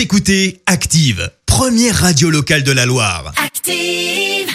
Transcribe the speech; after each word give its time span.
Vous 0.00 0.04
écoutez 0.04 0.62
Active, 0.64 1.30
première 1.44 1.94
radio 1.94 2.30
locale 2.30 2.62
de 2.62 2.72
la 2.72 2.86
Loire. 2.86 3.34
Active. 3.36 4.48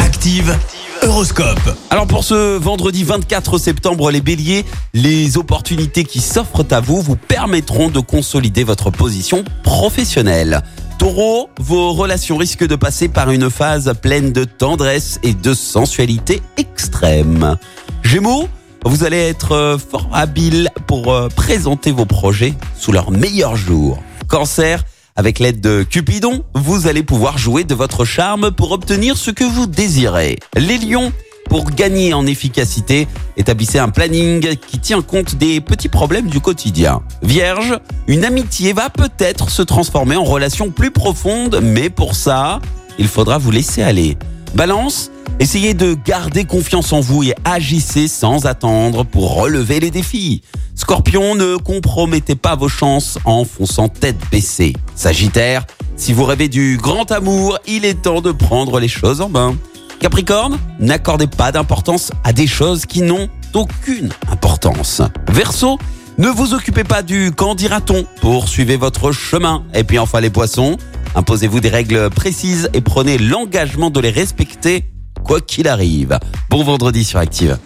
Active, 0.00 0.54
Horoscope. 1.00 1.78
Alors 1.88 2.06
pour 2.06 2.24
ce 2.24 2.58
vendredi 2.58 3.02
24 3.02 3.56
septembre, 3.56 4.10
les 4.10 4.20
béliers, 4.20 4.66
les 4.92 5.38
opportunités 5.38 6.04
qui 6.04 6.20
s'offrent 6.20 6.66
à 6.70 6.80
vous 6.80 7.00
vous 7.00 7.16
permettront 7.16 7.88
de 7.88 8.00
consolider 8.00 8.64
votre 8.64 8.90
position 8.90 9.44
professionnelle. 9.62 10.60
Taureau, 10.98 11.48
vos 11.58 11.94
relations 11.94 12.36
risquent 12.36 12.66
de 12.66 12.76
passer 12.76 13.08
par 13.08 13.30
une 13.30 13.48
phase 13.48 13.94
pleine 14.02 14.30
de 14.30 14.44
tendresse 14.44 15.18
et 15.22 15.32
de 15.32 15.54
sensualité 15.54 16.42
extrême. 16.58 17.56
Gémeaux, 18.02 18.46
vous 18.84 19.04
allez 19.04 19.20
être 19.20 19.52
euh, 19.52 19.78
fort 19.78 20.10
habile 20.12 20.68
pour 20.86 21.14
euh, 21.14 21.28
présenter 21.28 21.92
vos 21.92 22.04
projets 22.04 22.52
sous 22.78 22.92
leur 22.92 23.10
meilleur 23.10 23.56
jour. 23.56 24.02
Cancer, 24.32 24.82
avec 25.14 25.40
l'aide 25.40 25.60
de 25.60 25.82
Cupidon, 25.82 26.42
vous 26.54 26.86
allez 26.86 27.02
pouvoir 27.02 27.36
jouer 27.36 27.64
de 27.64 27.74
votre 27.74 28.06
charme 28.06 28.50
pour 28.50 28.72
obtenir 28.72 29.18
ce 29.18 29.30
que 29.30 29.44
vous 29.44 29.66
désirez. 29.66 30.38
Les 30.56 30.78
lions, 30.78 31.12
pour 31.50 31.70
gagner 31.70 32.14
en 32.14 32.24
efficacité, 32.24 33.08
établissez 33.36 33.78
un 33.78 33.90
planning 33.90 34.56
qui 34.56 34.78
tient 34.78 35.02
compte 35.02 35.34
des 35.34 35.60
petits 35.60 35.90
problèmes 35.90 36.28
du 36.28 36.40
quotidien. 36.40 37.02
Vierge, 37.22 37.78
une 38.08 38.24
amitié 38.24 38.72
va 38.72 38.88
peut-être 38.88 39.50
se 39.50 39.60
transformer 39.60 40.16
en 40.16 40.24
relation 40.24 40.70
plus 40.70 40.92
profonde, 40.92 41.60
mais 41.62 41.90
pour 41.90 42.14
ça, 42.14 42.60
il 42.98 43.08
faudra 43.08 43.36
vous 43.36 43.50
laisser 43.50 43.82
aller. 43.82 44.16
Balance, 44.54 45.10
essayez 45.40 45.72
de 45.72 45.94
garder 45.94 46.44
confiance 46.44 46.92
en 46.92 47.00
vous 47.00 47.22
et 47.22 47.34
agissez 47.44 48.06
sans 48.06 48.44
attendre 48.44 49.04
pour 49.04 49.34
relever 49.34 49.80
les 49.80 49.90
défis. 49.90 50.42
Scorpion, 50.74 51.34
ne 51.34 51.56
compromettez 51.56 52.34
pas 52.34 52.54
vos 52.54 52.68
chances 52.68 53.18
en 53.24 53.44
fonçant 53.44 53.88
tête 53.88 54.18
baissée. 54.30 54.74
Sagittaire, 54.94 55.64
si 55.96 56.12
vous 56.12 56.24
rêvez 56.24 56.48
du 56.48 56.78
grand 56.80 57.10
amour, 57.12 57.58
il 57.66 57.84
est 57.84 58.02
temps 58.02 58.20
de 58.20 58.32
prendre 58.32 58.78
les 58.78 58.88
choses 58.88 59.20
en 59.20 59.28
main. 59.28 59.56
Capricorne, 60.00 60.58
n'accordez 60.80 61.28
pas 61.28 61.52
d'importance 61.52 62.10
à 62.24 62.32
des 62.32 62.46
choses 62.46 62.84
qui 62.84 63.02
n'ont 63.02 63.28
aucune 63.54 64.10
importance. 64.30 65.00
Verseau, 65.28 65.78
ne 66.18 66.28
vous 66.28 66.52
occupez 66.52 66.84
pas 66.84 67.02
du 67.02 67.32
quand 67.34 67.54
dira-t-on, 67.54 68.04
poursuivez 68.20 68.76
votre 68.76 69.12
chemin. 69.12 69.64
Et 69.74 69.84
puis 69.84 69.98
enfin 69.98 70.20
les 70.20 70.30
poissons, 70.30 70.76
imposez-vous 71.14 71.60
des 71.60 71.68
règles 71.68 72.10
précises 72.10 72.68
et 72.72 72.80
prenez 72.80 73.18
l'engagement 73.18 73.90
de 73.90 74.00
les 74.00 74.10
respecter 74.10 74.84
quoi 75.24 75.40
qu'il 75.40 75.68
arrive. 75.68 76.18
Bon 76.50 76.64
vendredi 76.64 77.04
sur 77.04 77.18
Active. 77.18 77.58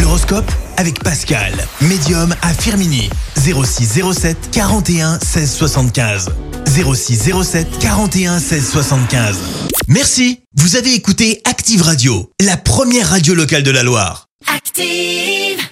L'horoscope 0.00 0.50
avec 0.76 1.02
Pascal, 1.02 1.52
médium 1.82 2.34
à 2.42 2.52
Firmini. 2.52 3.08
06 3.36 4.02
07 4.12 4.50
41 4.50 5.18
16 5.20 5.52
75. 5.52 6.30
06 6.66 7.32
07 7.42 7.78
41 7.78 8.38
16 8.38 8.70
75. 8.70 9.38
Merci. 9.88 10.40
Vous 10.56 10.76
avez 10.76 10.94
écouté 10.94 11.40
Active 11.44 11.82
Radio, 11.82 12.30
la 12.40 12.56
première 12.56 13.10
radio 13.10 13.34
locale 13.34 13.62
de 13.62 13.70
la 13.70 13.82
Loire. 13.82 14.26
Active. 14.54 15.63